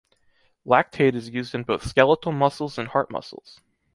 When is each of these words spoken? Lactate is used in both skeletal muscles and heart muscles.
Lactate 0.65 1.13
is 1.13 1.29
used 1.29 1.53
in 1.53 1.61
both 1.61 1.85
skeletal 1.85 2.31
muscles 2.31 2.79
and 2.79 2.87
heart 2.87 3.11
muscles. 3.11 3.59